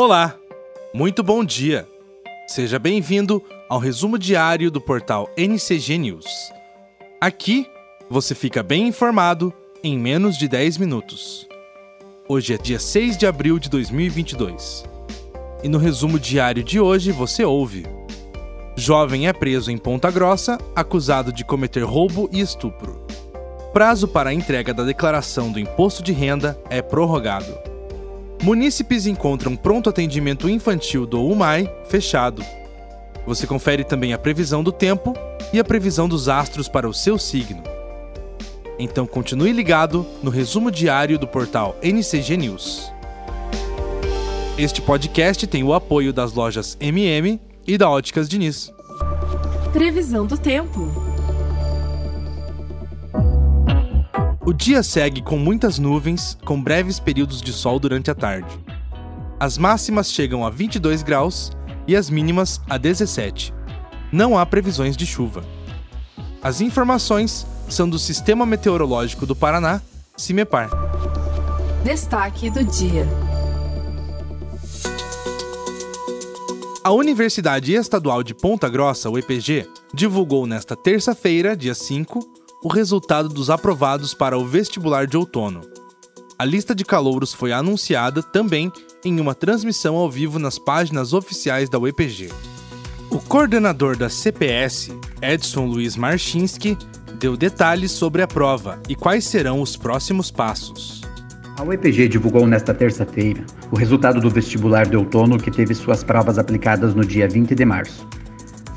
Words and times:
Olá, 0.00 0.36
muito 0.94 1.24
bom 1.24 1.44
dia. 1.44 1.84
Seja 2.46 2.78
bem-vindo 2.78 3.42
ao 3.68 3.80
resumo 3.80 4.16
diário 4.16 4.70
do 4.70 4.80
portal 4.80 5.28
NCG 5.36 5.98
News. 5.98 6.52
Aqui 7.20 7.66
você 8.08 8.32
fica 8.32 8.62
bem 8.62 8.86
informado 8.86 9.52
em 9.82 9.98
menos 9.98 10.38
de 10.38 10.46
10 10.46 10.78
minutos. 10.78 11.48
Hoje 12.28 12.54
é 12.54 12.56
dia 12.56 12.78
6 12.78 13.16
de 13.16 13.26
abril 13.26 13.58
de 13.58 13.68
2022. 13.68 14.84
E 15.64 15.68
no 15.68 15.78
resumo 15.78 16.16
diário 16.16 16.62
de 16.62 16.78
hoje 16.78 17.10
você 17.10 17.44
ouve: 17.44 17.84
Jovem 18.76 19.26
é 19.26 19.32
preso 19.32 19.68
em 19.68 19.76
Ponta 19.76 20.12
Grossa, 20.12 20.58
acusado 20.76 21.32
de 21.32 21.44
cometer 21.44 21.82
roubo 21.82 22.30
e 22.32 22.38
estupro. 22.38 23.04
Prazo 23.72 24.06
para 24.06 24.30
a 24.30 24.32
entrega 24.32 24.72
da 24.72 24.84
declaração 24.84 25.50
do 25.50 25.58
imposto 25.58 26.04
de 26.04 26.12
renda 26.12 26.56
é 26.70 26.80
prorrogado. 26.80 27.67
Munícipes 28.42 29.06
encontram 29.06 29.56
pronto 29.56 29.90
atendimento 29.90 30.48
infantil 30.48 31.04
do 31.04 31.24
UMAI 31.24 31.70
fechado. 31.88 32.42
Você 33.26 33.46
confere 33.46 33.84
também 33.84 34.12
a 34.12 34.18
previsão 34.18 34.62
do 34.62 34.72
tempo 34.72 35.12
e 35.52 35.58
a 35.58 35.64
previsão 35.64 36.08
dos 36.08 36.28
astros 36.28 36.68
para 36.68 36.88
o 36.88 36.94
seu 36.94 37.18
signo. 37.18 37.62
Então 38.78 39.06
continue 39.06 39.52
ligado 39.52 40.06
no 40.22 40.30
resumo 40.30 40.70
diário 40.70 41.18
do 41.18 41.26
portal 41.26 41.76
NCG 41.82 42.36
News. 42.36 42.92
Este 44.56 44.80
podcast 44.80 45.46
tem 45.46 45.64
o 45.64 45.74
apoio 45.74 46.12
das 46.12 46.32
lojas 46.32 46.76
MM 46.80 47.40
e 47.66 47.76
da 47.76 47.90
Óticas 47.90 48.28
Diniz. 48.28 48.72
Previsão 49.72 50.26
do 50.26 50.38
tempo. 50.38 50.97
O 54.48 54.52
dia 54.54 54.82
segue 54.82 55.20
com 55.20 55.36
muitas 55.36 55.78
nuvens, 55.78 56.38
com 56.42 56.58
breves 56.58 56.98
períodos 56.98 57.42
de 57.42 57.52
sol 57.52 57.78
durante 57.78 58.10
a 58.10 58.14
tarde. 58.14 58.48
As 59.38 59.58
máximas 59.58 60.10
chegam 60.10 60.42
a 60.42 60.48
22 60.48 61.02
graus 61.02 61.52
e 61.86 61.94
as 61.94 62.08
mínimas 62.08 62.58
a 62.66 62.78
17. 62.78 63.52
Não 64.10 64.38
há 64.38 64.46
previsões 64.46 64.96
de 64.96 65.04
chuva. 65.04 65.44
As 66.42 66.62
informações 66.62 67.46
são 67.68 67.86
do 67.86 67.98
Sistema 67.98 68.46
Meteorológico 68.46 69.26
do 69.26 69.36
Paraná, 69.36 69.82
CIMEPAR. 70.16 70.70
Destaque 71.84 72.48
do 72.48 72.64
dia. 72.64 73.06
A 76.82 76.90
Universidade 76.90 77.74
Estadual 77.74 78.22
de 78.22 78.34
Ponta 78.34 78.66
Grossa, 78.66 79.10
o 79.10 79.18
EPG, 79.18 79.68
divulgou 79.92 80.46
nesta 80.46 80.74
terça-feira, 80.74 81.54
dia 81.54 81.74
5, 81.74 82.37
o 82.62 82.68
resultado 82.68 83.28
dos 83.28 83.50
aprovados 83.50 84.14
para 84.14 84.36
o 84.36 84.44
vestibular 84.44 85.06
de 85.06 85.16
outono. 85.16 85.60
A 86.38 86.44
lista 86.44 86.74
de 86.74 86.84
calouros 86.84 87.32
foi 87.32 87.52
anunciada 87.52 88.22
também 88.22 88.72
em 89.04 89.20
uma 89.20 89.34
transmissão 89.34 89.96
ao 89.96 90.10
vivo 90.10 90.38
nas 90.38 90.58
páginas 90.58 91.12
oficiais 91.12 91.68
da 91.68 91.78
UEPG. 91.78 92.30
O 93.10 93.18
coordenador 93.20 93.96
da 93.96 94.08
CPS, 94.08 94.90
Edson 95.22 95.66
Luiz 95.66 95.96
Marchinski, 95.96 96.76
deu 97.18 97.36
detalhes 97.36 97.92
sobre 97.92 98.22
a 98.22 98.26
prova 98.26 98.80
e 98.88 98.94
quais 98.94 99.24
serão 99.24 99.62
os 99.62 99.76
próximos 99.76 100.30
passos. 100.30 101.02
A 101.56 101.62
UEPG 101.62 102.08
divulgou 102.08 102.46
nesta 102.46 102.74
terça-feira 102.74 103.44
o 103.70 103.76
resultado 103.76 104.20
do 104.20 104.30
vestibular 104.30 104.86
de 104.86 104.96
outono 104.96 105.38
que 105.38 105.50
teve 105.50 105.74
suas 105.74 106.04
provas 106.04 106.38
aplicadas 106.38 106.94
no 106.94 107.04
dia 107.04 107.28
20 107.28 107.54
de 107.54 107.64
março. 107.64 108.06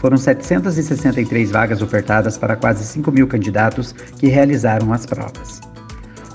Foram 0.02 0.18
763 0.18 1.52
vagas 1.52 1.80
ofertadas 1.84 2.36
para 2.36 2.56
quase 2.56 2.84
5 2.84 3.12
mil 3.12 3.28
candidatos 3.28 3.94
que 4.18 4.26
realizaram 4.26 4.92
as 4.92 5.06
provas. 5.06 5.62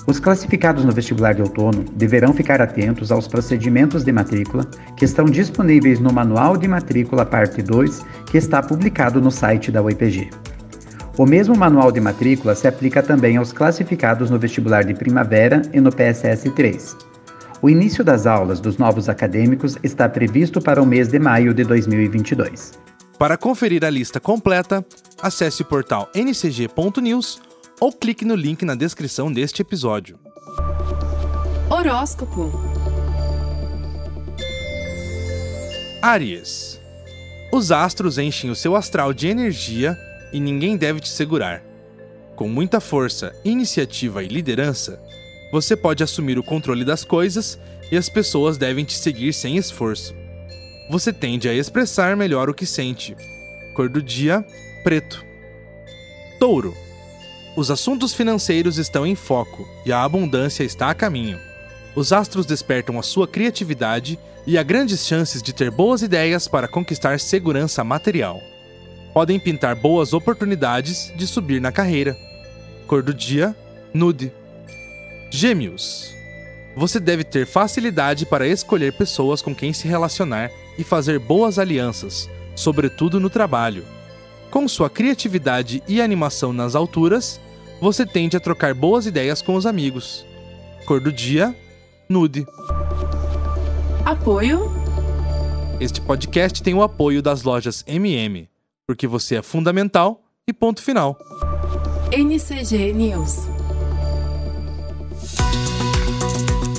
Os 0.06 0.20
classificados 0.20 0.84
no 0.84 0.92
vestibular 0.92 1.34
de 1.34 1.42
outono 1.42 1.84
deverão 1.96 2.32
ficar 2.32 2.62
atentos 2.62 3.10
aos 3.10 3.26
procedimentos 3.26 4.04
de 4.04 4.12
matrícula 4.12 4.64
que 4.96 5.04
estão 5.04 5.24
disponíveis 5.24 5.98
no 5.98 6.12
Manual 6.12 6.56
de 6.56 6.68
Matrícula 6.68 7.26
Parte 7.26 7.60
2, 7.60 8.04
que 8.30 8.38
está 8.38 8.62
publicado 8.62 9.20
no 9.20 9.32
site 9.32 9.72
da 9.72 9.82
UEPG. 9.82 10.30
O 11.18 11.26
mesmo 11.26 11.56
manual 11.56 11.90
de 11.90 12.00
matrícula 12.00 12.54
se 12.54 12.68
aplica 12.68 13.02
também 13.02 13.36
aos 13.36 13.52
classificados 13.52 14.30
no 14.30 14.38
vestibular 14.38 14.84
de 14.84 14.94
primavera 14.94 15.62
e 15.72 15.80
no 15.80 15.90
PSS 15.90 16.50
3. 16.50 16.96
O 17.60 17.68
início 17.68 18.04
das 18.04 18.28
aulas 18.28 18.60
dos 18.60 18.78
novos 18.78 19.08
acadêmicos 19.08 19.76
está 19.82 20.08
previsto 20.08 20.60
para 20.60 20.80
o 20.80 20.86
mês 20.86 21.08
de 21.08 21.18
maio 21.18 21.52
de 21.52 21.64
2022. 21.64 22.86
Para 23.18 23.38
conferir 23.38 23.82
a 23.82 23.88
lista 23.88 24.20
completa, 24.20 24.84
acesse 25.22 25.62
o 25.62 25.64
portal 25.64 26.10
ncg.news 26.14 27.40
ou 27.80 27.90
clique 27.90 28.26
no 28.26 28.34
link 28.34 28.62
na 28.62 28.74
descrição 28.74 29.32
deste 29.32 29.62
episódio. 29.62 30.18
Horóscopo. 31.70 32.52
Áries. 36.02 36.78
Os 37.50 37.72
astros 37.72 38.18
enchem 38.18 38.50
o 38.50 38.54
seu 38.54 38.76
astral 38.76 39.14
de 39.14 39.28
energia 39.28 39.96
e 40.30 40.38
ninguém 40.38 40.76
deve 40.76 41.00
te 41.00 41.08
segurar. 41.08 41.62
Com 42.34 42.48
muita 42.48 42.80
força, 42.80 43.34
iniciativa 43.42 44.22
e 44.22 44.28
liderança, 44.28 45.00
você 45.50 45.74
pode 45.74 46.04
assumir 46.04 46.38
o 46.38 46.42
controle 46.42 46.84
das 46.84 47.02
coisas 47.02 47.58
e 47.90 47.96
as 47.96 48.10
pessoas 48.10 48.58
devem 48.58 48.84
te 48.84 48.94
seguir 48.94 49.32
sem 49.32 49.56
esforço 49.56 50.14
você 50.88 51.12
tende 51.12 51.48
a 51.48 51.54
expressar 51.54 52.16
melhor 52.16 52.48
o 52.48 52.54
que 52.54 52.66
sente. 52.66 53.16
Cor 53.74 53.88
do 53.88 54.02
dia: 54.02 54.44
preto. 54.82 55.24
Touro. 56.38 56.74
Os 57.56 57.70
assuntos 57.70 58.12
financeiros 58.14 58.78
estão 58.78 59.06
em 59.06 59.14
foco 59.14 59.66
e 59.84 59.92
a 59.92 60.02
abundância 60.02 60.62
está 60.62 60.90
a 60.90 60.94
caminho. 60.94 61.38
Os 61.94 62.12
astros 62.12 62.44
despertam 62.44 62.98
a 62.98 63.02
sua 63.02 63.26
criatividade 63.26 64.18
e 64.46 64.58
há 64.58 64.62
grandes 64.62 65.06
chances 65.06 65.42
de 65.42 65.52
ter 65.52 65.70
boas 65.70 66.02
ideias 66.02 66.46
para 66.46 66.68
conquistar 66.68 67.18
segurança 67.18 67.82
material. 67.82 68.40
Podem 69.14 69.40
pintar 69.40 69.74
boas 69.74 70.12
oportunidades 70.12 71.10
de 71.16 71.26
subir 71.26 71.60
na 71.60 71.72
carreira. 71.72 72.16
Cor 72.86 73.02
do 73.02 73.14
dia: 73.14 73.56
nude. 73.92 74.30
Gêmeos. 75.30 76.14
Você 76.76 77.00
deve 77.00 77.24
ter 77.24 77.46
facilidade 77.46 78.26
para 78.26 78.46
escolher 78.46 78.92
pessoas 78.92 79.40
com 79.40 79.54
quem 79.54 79.72
se 79.72 79.88
relacionar 79.88 80.50
e 80.78 80.84
fazer 80.84 81.18
boas 81.18 81.58
alianças, 81.58 82.28
sobretudo 82.54 83.18
no 83.18 83.30
trabalho. 83.30 83.84
Com 84.50 84.66
sua 84.68 84.88
criatividade 84.88 85.82
e 85.88 86.00
animação 86.00 86.52
nas 86.52 86.74
alturas, 86.74 87.40
você 87.80 88.06
tende 88.06 88.36
a 88.36 88.40
trocar 88.40 88.74
boas 88.74 89.06
ideias 89.06 89.42
com 89.42 89.54
os 89.54 89.66
amigos. 89.66 90.24
Cor 90.86 91.00
do 91.00 91.12
dia: 91.12 91.54
nude. 92.08 92.46
Apoio. 94.04 94.70
Este 95.78 96.00
podcast 96.00 96.62
tem 96.62 96.72
o 96.74 96.82
apoio 96.82 97.20
das 97.20 97.42
lojas 97.42 97.84
MM, 97.86 98.48
porque 98.86 99.06
você 99.06 99.36
é 99.36 99.42
fundamental 99.42 100.22
e 100.48 100.52
ponto 100.52 100.82
final. 100.82 101.18
NCG 102.12 102.92
News. 102.92 103.46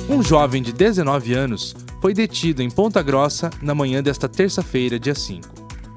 Um 0.08 0.22
jovem 0.22 0.62
de 0.62 0.72
19 0.72 1.34
anos 1.34 1.76
foi 2.00 2.14
detido 2.14 2.62
em 2.62 2.70
Ponta 2.70 3.02
Grossa 3.02 3.50
na 3.60 3.74
manhã 3.74 4.02
desta 4.02 4.28
terça-feira, 4.28 4.98
dia 4.98 5.14
5, 5.14 5.48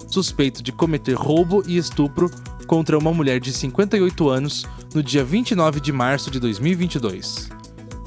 suspeito 0.08 0.64
de 0.64 0.72
cometer 0.72 1.14
roubo 1.14 1.64
e 1.68 1.78
estupro 1.78 2.30
contra 2.66 2.98
uma 2.98 3.14
mulher 3.14 3.40
de 3.40 3.52
58 3.52 4.30
anos 4.30 4.66
no 4.94 5.04
dia 5.04 5.24
29 5.24 5.80
de 5.80 5.92
março 5.92 6.32
de 6.32 6.40
2022. 6.40 7.50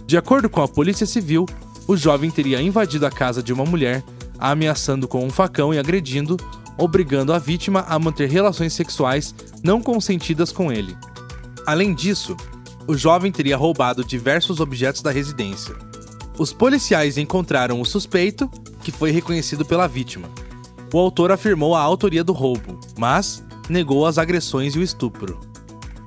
De 0.07 0.17
acordo 0.17 0.49
com 0.49 0.61
a 0.63 0.69
Polícia 0.69 1.07
Civil, 1.07 1.47
o 1.87 1.97
jovem 1.97 2.31
teria 2.31 2.61
invadido 2.61 3.07
a 3.07 3.11
casa 3.11 3.43
de 3.43 3.53
uma 3.53 3.65
mulher, 3.65 4.03
a 4.39 4.51
ameaçando 4.51 5.07
com 5.07 5.25
um 5.25 5.31
facão 5.31 5.73
e 5.73 5.79
agredindo, 5.79 6.37
obrigando 6.77 7.33
a 7.33 7.39
vítima 7.39 7.81
a 7.89 7.99
manter 7.99 8.29
relações 8.29 8.73
sexuais 8.73 9.35
não 9.63 9.81
consentidas 9.81 10.51
com 10.51 10.73
ele. 10.73 10.97
Além 11.67 11.95
disso, 11.95 12.37
o 12.87 12.97
jovem 12.97 13.33
teria 13.33 13.57
roubado 13.57 14.05
diversos 14.05 14.61
objetos 14.61 15.01
da 15.01 15.11
residência. 15.11 15.75
Os 16.37 16.53
policiais 16.53 17.17
encontraram 17.17 17.81
o 17.81 17.85
suspeito, 17.85 18.51
que 18.83 18.91
foi 18.91 19.13
reconhecido 19.13 19.65
pela 19.65 19.87
vítima. 19.87 20.29
O 20.93 20.99
autor 20.99 21.31
afirmou 21.31 21.75
a 21.77 21.81
autoria 21.81 22.25
do 22.25 22.33
roubo, 22.33 22.79
mas 22.99 23.45
negou 23.69 24.05
as 24.05 24.19
agressões 24.19 24.75
e 24.75 24.79
o 24.79 24.83
estupro. 24.83 25.39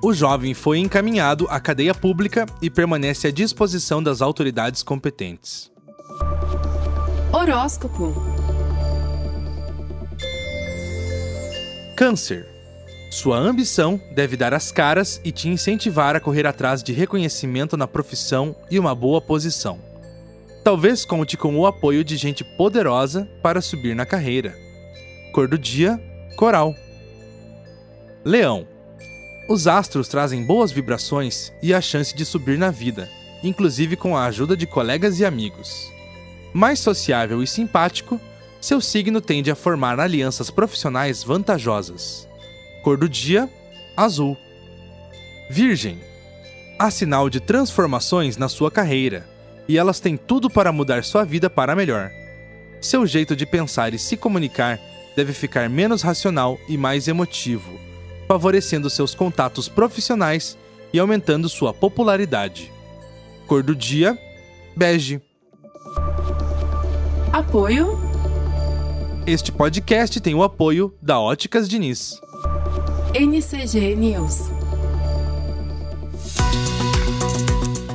O 0.03 0.13
jovem 0.13 0.53
foi 0.53 0.79
encaminhado 0.79 1.47
à 1.49 1.59
cadeia 1.59 1.93
pública 1.93 2.45
e 2.61 2.69
permanece 2.69 3.27
à 3.27 3.31
disposição 3.31 4.03
das 4.03 4.21
autoridades 4.21 4.83
competentes. 4.83 5.71
Horóscopo. 7.31 8.13
Câncer. 11.95 12.45
Sua 13.09 13.37
ambição 13.37 13.99
deve 14.13 14.35
dar 14.35 14.53
as 14.53 14.71
caras 14.71 15.19
e 15.23 15.31
te 15.31 15.47
incentivar 15.47 16.15
a 16.15 16.19
correr 16.19 16.45
atrás 16.45 16.83
de 16.83 16.91
reconhecimento 16.91 17.77
na 17.77 17.87
profissão 17.87 18.55
e 18.69 18.77
uma 18.77 18.93
boa 18.93 19.21
posição. 19.21 19.79
Talvez 20.67 21.05
conte 21.05 21.37
com 21.37 21.57
o 21.57 21.65
apoio 21.65 22.03
de 22.03 22.17
gente 22.17 22.43
poderosa 22.43 23.25
para 23.41 23.61
subir 23.61 23.95
na 23.95 24.05
carreira. 24.05 24.53
Cor 25.31 25.47
do 25.47 25.57
dia: 25.57 25.97
coral. 26.35 26.75
Leão. 28.25 28.67
Os 29.47 29.65
astros 29.65 30.09
trazem 30.09 30.45
boas 30.45 30.69
vibrações 30.69 31.53
e 31.63 31.73
a 31.73 31.79
chance 31.79 32.13
de 32.13 32.25
subir 32.25 32.57
na 32.57 32.69
vida, 32.69 33.09
inclusive 33.41 33.95
com 33.95 34.17
a 34.17 34.25
ajuda 34.25 34.57
de 34.57 34.67
colegas 34.67 35.21
e 35.21 35.25
amigos. 35.25 35.89
Mais 36.53 36.81
sociável 36.81 37.41
e 37.41 37.47
simpático, 37.47 38.19
seu 38.59 38.81
signo 38.81 39.21
tende 39.21 39.49
a 39.49 39.55
formar 39.55 40.01
alianças 40.01 40.49
profissionais 40.49 41.23
vantajosas. 41.23 42.27
Cor 42.83 42.97
do 42.97 43.07
dia: 43.07 43.49
azul. 43.95 44.35
Virgem. 45.49 45.97
Há 46.77 46.91
sinal 46.91 47.29
de 47.29 47.39
transformações 47.39 48.35
na 48.35 48.49
sua 48.49 48.69
carreira, 48.69 49.36
e 49.67 49.77
elas 49.77 49.99
têm 49.99 50.15
tudo 50.15 50.49
para 50.49 50.71
mudar 50.71 51.03
sua 51.03 51.23
vida 51.23 51.49
para 51.49 51.75
melhor. 51.75 52.11
Seu 52.79 53.05
jeito 53.05 53.35
de 53.35 53.45
pensar 53.45 53.93
e 53.93 53.99
se 53.99 54.15
comunicar 54.15 54.79
deve 55.15 55.33
ficar 55.33 55.69
menos 55.69 56.01
racional 56.01 56.59
e 56.69 56.77
mais 56.77 57.07
emotivo, 57.07 57.79
favorecendo 58.27 58.89
seus 58.89 59.15
contatos 59.15 59.67
profissionais 59.67 60.57
e 60.93 60.99
aumentando 60.99 61.49
sua 61.49 61.73
popularidade. 61.73 62.71
Cor 63.47 63.63
do 63.63 63.75
dia: 63.75 64.17
bege. 64.75 65.21
Apoio. 67.33 67.97
Este 69.25 69.51
podcast 69.51 70.21
tem 70.21 70.33
o 70.33 70.43
apoio 70.43 70.93
da 71.01 71.19
Óticas 71.19 71.67
Diniz. 71.67 72.21
NCG 73.13 73.95
News. 73.95 74.56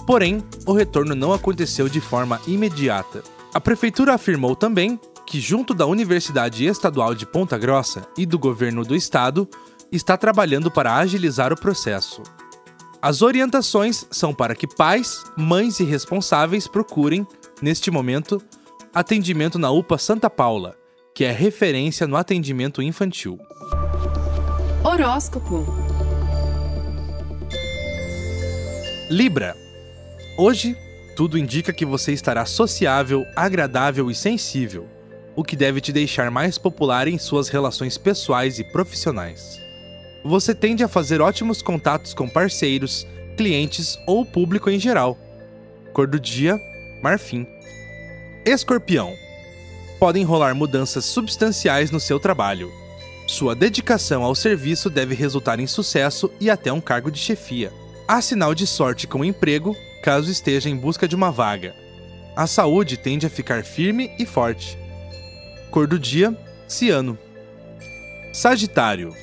Porém, 0.07 0.43
o 0.67 0.73
retorno 0.73 1.15
não 1.15 1.33
aconteceu 1.33 1.89
de 1.89 2.01
forma 2.01 2.41
imediata. 2.47 3.23
A 3.55 3.61
prefeitura 3.61 4.15
afirmou 4.15 4.55
também 4.55 5.01
que, 5.27 5.41
junto 5.41 5.75
da 5.75 5.87
Universidade 5.87 6.67
Estadual 6.67 7.15
de 7.15 7.27
Ponta 7.27 7.57
Grossa 7.59 8.07
e 8.17 8.25
do 8.25 8.39
governo 8.39 8.85
do 8.85 8.95
estado, 8.95 9.49
está 9.91 10.17
trabalhando 10.17 10.71
para 10.71 10.97
agilizar 10.97 11.53
o 11.53 11.59
processo. 11.59 12.23
As 13.01 13.23
orientações 13.23 14.07
são 14.11 14.35
para 14.35 14.55
que 14.55 14.67
pais, 14.67 15.23
mães 15.37 15.81
e 15.81 15.85
responsáveis 15.85 16.67
procurem, 16.67 17.27
neste 17.63 17.91
momento, 17.91 18.43
atendimento 18.99 19.61
na 19.61 19.71
UPA 19.71 19.97
Santa 19.97 20.29
Paula, 20.29 20.75
que 21.15 21.23
é 21.25 21.31
referência 21.31 22.05
no 22.05 22.17
atendimento 22.17 22.83
infantil. 22.83 23.39
Horóscopo. 24.83 25.65
Libra. 29.09 29.55
Hoje, 30.37 30.77
tudo 31.17 31.39
indica 31.39 31.73
que 31.73 31.87
você 31.87 32.13
estará 32.13 32.45
sociável, 32.45 33.25
agradável 33.37 34.11
e 34.11 34.15
sensível, 34.17 34.89
o 35.37 35.45
que 35.45 35.55
deve 35.55 35.81
te 35.81 35.93
deixar 35.93 36.29
mais 36.29 36.59
popular 36.59 37.07
em 37.07 37.19
suas 37.19 37.49
relações 37.49 37.97
pessoais 37.97 38.59
e 38.59 38.65
profissionais. 38.65 39.61
Você 40.25 40.53
tende 40.53 40.83
a 40.83 40.89
fazer 40.89 41.21
ótimos 41.21 41.63
contatos 41.63 42.13
com 42.13 42.29
parceiros, 42.29 43.07
clientes 43.37 43.97
ou 44.09 44.27
público 44.27 44.69
em 44.69 44.81
geral. 44.81 45.17
Cor 45.93 46.09
do 46.09 46.19
dia: 46.19 46.59
marfim. 47.01 47.47
Escorpião 48.49 49.15
podem 49.99 50.25
rolar 50.25 50.55
mudanças 50.55 51.05
substanciais 51.05 51.91
no 51.91 52.01
seu 52.01 52.19
trabalho. 52.19 52.73
Sua 53.27 53.55
dedicação 53.55 54.23
ao 54.23 54.35
serviço 54.35 54.89
deve 54.89 55.15
resultar 55.15 55.61
em 55.61 55.67
sucesso 55.67 56.33
e 56.41 56.49
até 56.49 56.73
um 56.73 56.81
cargo 56.81 57.11
de 57.11 57.19
chefia. 57.19 57.71
Há 58.07 58.23
sinal 58.23 58.55
de 58.55 58.67
sorte 58.67 59.07
com 59.07 59.21
o 59.21 59.25
emprego, 59.25 59.77
caso 60.03 60.31
esteja 60.31 60.71
em 60.71 60.77
busca 60.77 61.07
de 61.07 61.15
uma 61.15 61.31
vaga. 61.31 61.75
A 62.35 62.47
saúde 62.47 62.97
tende 62.97 63.27
a 63.27 63.31
ficar 63.31 63.65
firme 63.65 64.13
e 64.19 64.25
forte. 64.25 64.79
Cor 65.71 65.87
do 65.87 65.99
dia: 65.99 66.35
ciano. 66.67 67.19
Sagitário. 68.33 69.15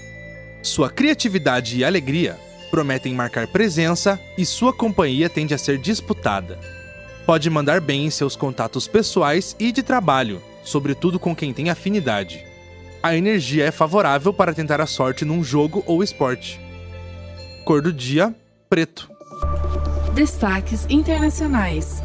Sua 0.62 0.88
criatividade 0.88 1.80
e 1.80 1.84
alegria 1.84 2.38
prometem 2.70 3.16
marcar 3.16 3.48
presença 3.48 4.20
e 4.38 4.46
sua 4.46 4.72
companhia 4.72 5.32
tende 5.32 5.56
a 5.56 5.58
ser 5.58 5.80
disputada. 5.80 6.60
Pode 7.26 7.50
mandar 7.50 7.82
bem 7.82 8.06
em 8.06 8.10
seus 8.12 8.36
contatos 8.36 8.88
pessoais 8.88 9.56
e 9.60 9.72
de 9.72 9.82
trabalho, 9.82 10.42
sobretudo 10.64 11.20
com 11.20 11.36
quem 11.36 11.52
tem 11.52 11.72
afinidade. 11.72 12.46
A 13.02 13.16
energia 13.16 13.66
é 13.66 13.72
favorável 13.72 14.32
para 14.32 14.54
tentar 14.54 14.80
a 14.80 14.86
sorte 14.86 15.26
num 15.26 15.44
jogo 15.44 15.84
ou 15.88 16.04
esporte. 16.04 16.62
Cor 17.64 17.82
do 17.82 17.92
dia: 17.92 18.34
preto. 18.70 19.10
Destaques 20.14 20.86
internacionais. 20.88 22.04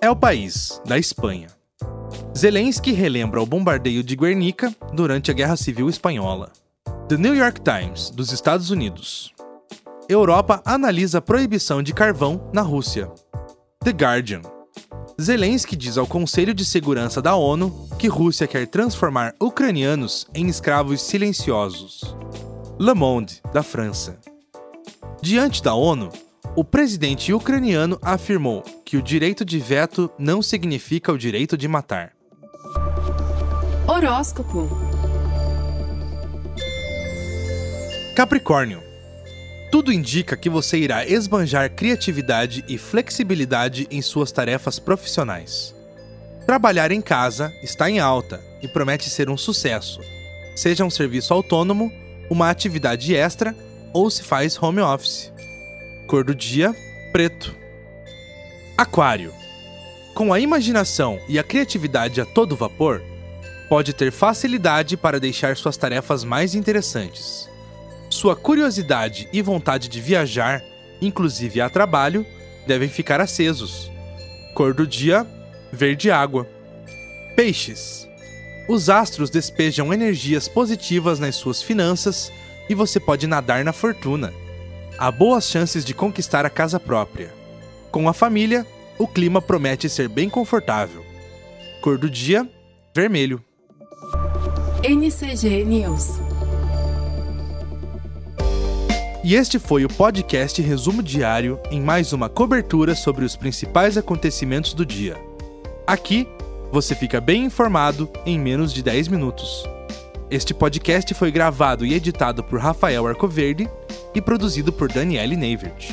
É 0.00 0.10
o 0.10 0.16
país, 0.16 0.80
da 0.86 0.96
Espanha. 0.98 1.48
Zelensky 2.36 2.92
relembra 2.92 3.42
o 3.42 3.46
bombardeio 3.46 4.02
de 4.02 4.16
Guernica 4.16 4.74
durante 4.94 5.30
a 5.30 5.34
Guerra 5.34 5.56
Civil 5.56 5.90
Espanhola. 5.90 6.52
The 7.08 7.16
New 7.18 7.34
York 7.34 7.60
Times, 7.60 8.10
dos 8.10 8.32
Estados 8.32 8.70
Unidos. 8.70 9.34
Europa 10.08 10.62
analisa 10.64 11.18
a 11.18 11.20
proibição 11.20 11.82
de 11.82 11.92
carvão 11.92 12.48
na 12.50 12.62
Rússia. 12.62 13.12
The 13.84 13.90
Guardian. 13.90 14.40
Zelensky 15.20 15.76
diz 15.76 15.98
ao 15.98 16.06
Conselho 16.06 16.54
de 16.54 16.64
Segurança 16.64 17.20
da 17.20 17.36
ONU 17.36 17.86
que 17.98 18.08
Rússia 18.08 18.46
quer 18.46 18.66
transformar 18.66 19.34
ucranianos 19.38 20.26
em 20.34 20.46
escravos 20.46 21.02
silenciosos. 21.02 22.16
Le 22.80 22.94
Monde, 22.94 23.42
da 23.52 23.62
França. 23.62 24.18
Diante 25.20 25.62
da 25.62 25.74
ONU, 25.74 26.08
o 26.56 26.64
presidente 26.64 27.34
ucraniano 27.34 27.98
afirmou 28.00 28.62
que 28.86 28.96
o 28.96 29.02
direito 29.02 29.44
de 29.44 29.58
veto 29.58 30.10
não 30.18 30.40
significa 30.40 31.12
o 31.12 31.18
direito 31.18 31.54
de 31.54 31.68
matar. 31.68 32.12
Horóscopo. 33.86 34.70
Capricórnio. 38.16 38.87
Tudo 39.70 39.92
indica 39.92 40.36
que 40.36 40.48
você 40.48 40.78
irá 40.78 41.06
esbanjar 41.06 41.70
criatividade 41.70 42.64
e 42.66 42.78
flexibilidade 42.78 43.86
em 43.90 44.00
suas 44.00 44.32
tarefas 44.32 44.78
profissionais. 44.78 45.74
Trabalhar 46.46 46.90
em 46.90 47.02
casa 47.02 47.52
está 47.62 47.90
em 47.90 47.98
alta 47.98 48.40
e 48.62 48.68
promete 48.68 49.10
ser 49.10 49.28
um 49.28 49.36
sucesso, 49.36 50.00
seja 50.56 50.84
um 50.84 50.90
serviço 50.90 51.34
autônomo, 51.34 51.92
uma 52.30 52.48
atividade 52.48 53.14
extra 53.14 53.54
ou 53.92 54.08
se 54.08 54.22
faz 54.22 54.60
home 54.60 54.80
office. 54.80 55.30
Cor 56.06 56.24
do 56.24 56.34
dia: 56.34 56.74
preto. 57.12 57.54
Aquário. 58.74 59.34
Com 60.14 60.32
a 60.32 60.40
imaginação 60.40 61.20
e 61.28 61.38
a 61.38 61.44
criatividade 61.44 62.20
a 62.22 62.24
todo 62.24 62.56
vapor, 62.56 63.02
pode 63.68 63.92
ter 63.92 64.10
facilidade 64.10 64.96
para 64.96 65.20
deixar 65.20 65.56
suas 65.58 65.76
tarefas 65.76 66.24
mais 66.24 66.54
interessantes. 66.54 67.48
Sua 68.18 68.34
curiosidade 68.34 69.28
e 69.32 69.40
vontade 69.40 69.88
de 69.88 70.00
viajar, 70.00 70.60
inclusive 71.00 71.60
a 71.60 71.70
trabalho, 71.70 72.26
devem 72.66 72.88
ficar 72.88 73.20
acesos. 73.20 73.92
Cor 74.54 74.74
do 74.74 74.84
dia: 74.84 75.24
verde 75.70 76.10
água. 76.10 76.44
Peixes. 77.36 78.08
Os 78.68 78.90
astros 78.90 79.30
despejam 79.30 79.94
energias 79.94 80.48
positivas 80.48 81.20
nas 81.20 81.36
suas 81.36 81.62
finanças 81.62 82.32
e 82.68 82.74
você 82.74 82.98
pode 82.98 83.28
nadar 83.28 83.64
na 83.64 83.72
fortuna. 83.72 84.34
Há 84.98 85.12
boas 85.12 85.48
chances 85.48 85.84
de 85.84 85.94
conquistar 85.94 86.44
a 86.44 86.50
casa 86.50 86.80
própria. 86.80 87.32
Com 87.92 88.08
a 88.08 88.12
família, 88.12 88.66
o 88.98 89.06
clima 89.06 89.40
promete 89.40 89.88
ser 89.88 90.08
bem 90.08 90.28
confortável. 90.28 91.06
Cor 91.80 91.96
do 91.96 92.10
dia: 92.10 92.50
vermelho. 92.92 93.40
NCG 94.82 95.64
News. 95.64 96.27
E 99.22 99.34
este 99.34 99.58
foi 99.58 99.84
o 99.84 99.88
podcast 99.88 100.62
Resumo 100.62 101.02
Diário 101.02 101.58
em 101.70 101.80
mais 101.80 102.12
uma 102.12 102.28
cobertura 102.28 102.94
sobre 102.94 103.24
os 103.24 103.34
principais 103.34 103.96
acontecimentos 103.96 104.72
do 104.72 104.86
dia. 104.86 105.16
Aqui, 105.86 106.28
você 106.70 106.94
fica 106.94 107.20
bem 107.20 107.44
informado 107.44 108.08
em 108.24 108.38
menos 108.38 108.72
de 108.72 108.82
10 108.82 109.08
minutos. 109.08 109.64
Este 110.30 110.54
podcast 110.54 111.12
foi 111.14 111.32
gravado 111.32 111.84
e 111.84 111.94
editado 111.94 112.44
por 112.44 112.60
Rafael 112.60 113.06
Arcoverde 113.06 113.68
e 114.14 114.20
produzido 114.20 114.72
por 114.72 114.90
Daniele 114.90 115.36
Neivert. 115.36 115.90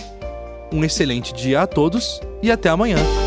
Um 0.71 0.83
excelente 0.83 1.33
dia 1.33 1.61
a 1.61 1.67
todos 1.67 2.19
e 2.43 2.51
até 2.51 2.69
amanhã! 2.69 3.24